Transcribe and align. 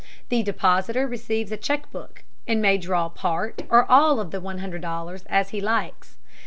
The 0.29 0.41
depositor 0.41 1.05
receives 1.05 1.51
a 1.51 1.57
check 1.57 1.91
book, 1.91 2.23
and 2.47 2.59
may 2.59 2.79
draw 2.79 3.07
part 3.07 3.61
or 3.69 3.85
all 3.85 4.19
of 4.19 4.31
the 4.31 4.41
$100, 4.41 5.23
as 5.29 5.49
he 5.49 5.61
likes. 5.61 6.17